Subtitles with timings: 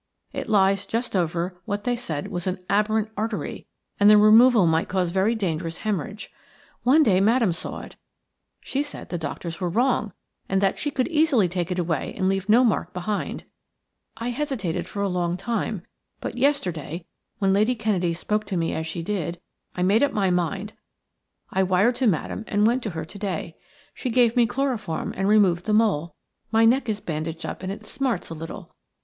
[0.33, 3.67] It lies just over what they said was an aberrant artery,
[3.99, 6.29] and the removal might cause very dangerous haemorrhage.
[6.81, 7.97] One day Madame saw it;
[8.61, 10.11] she said the doctors were wrong,
[10.49, 13.43] and that she could easily take it away and leave no mark behind.
[14.17, 15.83] I hesitated for a long time,
[16.19, 17.05] but yesterday,
[17.37, 19.39] when Lady Kennedy spoke to me as she did,
[19.75, 20.73] I made up my mind.
[21.51, 23.55] I wired to Madame and went to her to day.
[23.93, 26.15] She gave me chloroform and removed the mole.
[26.51, 28.73] My neck is bandaged up and it smarts a little.